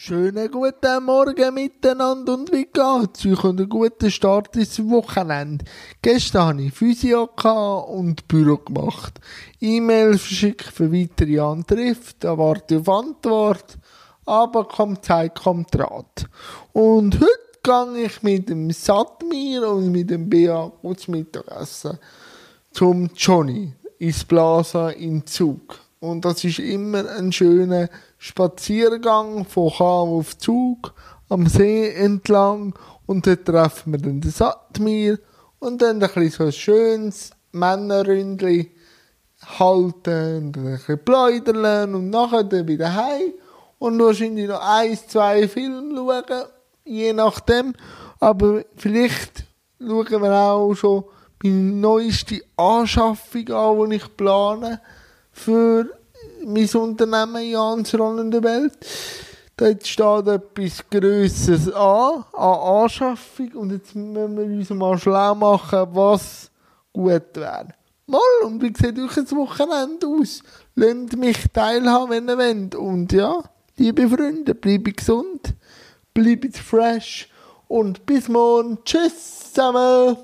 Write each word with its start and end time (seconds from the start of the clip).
Schönen 0.00 0.48
guten 0.48 1.04
Morgen 1.04 1.54
miteinander 1.54 2.34
und 2.34 2.52
wie 2.52 2.68
geht's? 2.72 3.24
Ich 3.24 3.36
habe 3.36 3.48
einen 3.48 3.68
guten 3.68 4.12
Start 4.12 4.54
ins 4.54 4.78
Wochenende. 4.88 5.64
Gestern 6.00 6.46
hatte 6.46 6.62
ich 6.62 6.72
Physio 6.72 7.28
und 7.88 8.28
Büro 8.28 8.58
gemacht. 8.58 9.18
E-Mail 9.60 10.16
verschickt 10.16 10.62
für 10.62 10.92
weitere 10.92 11.40
Antritte, 11.40 12.14
da 12.20 12.38
warte 12.38 12.78
auf 12.78 12.88
Antwort. 12.88 13.76
Aber 14.24 14.68
kommt 14.68 15.04
Zeit, 15.04 15.34
kommt 15.34 15.76
Rat. 15.76 16.26
Und 16.72 17.16
heute 17.16 17.58
gehe 17.64 18.04
ich 18.04 18.22
mit 18.22 18.48
dem 18.48 18.70
Satmir 18.70 19.68
und 19.68 19.90
mit 19.90 20.10
dem 20.10 20.30
Bea 20.30 20.70
kurz 20.80 21.08
Mittagessen 21.08 21.98
zum 22.70 23.10
Johnny 23.16 23.74
ins 23.98 24.24
Plaza 24.24 24.90
in 24.90 25.26
Zug. 25.26 25.87
Und 26.00 26.24
das 26.24 26.44
ist 26.44 26.60
immer 26.60 27.08
ein 27.10 27.32
schöner 27.32 27.88
Spaziergang 28.18 29.44
von 29.44 29.70
Cham 29.70 30.08
auf 30.10 30.38
Zug 30.38 30.94
am 31.28 31.46
See 31.46 31.92
entlang. 31.92 32.74
Und 33.06 33.26
dort 33.26 33.46
treffen 33.46 33.92
wir 33.92 34.00
dann 34.00 34.20
den 34.20 34.30
Satmir 34.30 35.18
und 35.58 35.82
dann 35.82 36.00
ein 36.02 36.08
bisschen 36.08 36.30
so 36.30 36.44
ein 36.44 36.52
schönes 36.52 37.30
Männerründli 37.52 38.70
halten 39.58 40.36
und 40.36 40.56
ein 40.56 40.76
bisschen 40.76 41.04
plaudern 41.04 41.94
und 41.94 42.10
nachher 42.10 42.44
dann 42.44 42.68
wieder 42.68 42.94
heim 42.94 43.32
und 43.78 43.98
wahrscheinlich 43.98 44.48
noch 44.48 44.60
ein, 44.60 44.98
zwei 45.08 45.48
Filme 45.48 45.96
schauen, 45.96 46.44
je 46.84 47.12
nachdem. 47.12 47.74
Aber 48.20 48.62
vielleicht 48.76 49.44
schauen 49.80 50.22
wir 50.22 50.32
auch 50.32 50.74
schon 50.74 51.04
meine 51.42 51.56
neueste 51.56 52.42
Anschaffung 52.56 53.48
an, 53.50 53.90
die 53.90 53.96
ich 53.96 54.16
plane 54.16 54.80
für 55.38 55.86
mein 56.44 56.68
Unternehmen 56.68 57.50
Jans 57.50 57.98
rollende 57.98 58.42
Welt. 58.42 58.78
Dort 59.56 59.86
steht 59.86 60.28
etwas 60.28 60.84
Grösseres 60.88 61.72
an, 61.72 62.24
an 62.32 62.82
Anschaffung. 62.82 63.52
Und 63.54 63.72
jetzt 63.72 63.94
müssen 63.94 64.36
wir 64.36 64.44
uns 64.44 64.70
mal 64.70 64.96
schlau 64.98 65.34
machen, 65.34 65.88
was 65.92 66.50
gut 66.92 67.34
wäre. 67.34 67.68
Mal, 68.06 68.20
und 68.44 68.62
wie 68.62 68.72
sieht 68.74 68.98
euch 68.98 69.14
das 69.14 69.34
Wochenende 69.34 70.06
aus? 70.06 70.42
Lasst 70.76 71.16
mich 71.16 71.38
teilhaben, 71.52 72.10
wenn 72.10 72.28
ihr 72.28 72.38
wollt. 72.38 72.74
Und 72.74 73.12
ja, 73.12 73.42
liebe 73.76 74.08
Freunde, 74.08 74.54
bleibe 74.54 74.92
gesund, 74.92 75.54
bleibe 76.14 76.50
fresh 76.52 77.28
und 77.66 78.06
bis 78.06 78.28
morgen. 78.28 78.78
Tschüss 78.84 79.52
zusammen. 79.52 80.16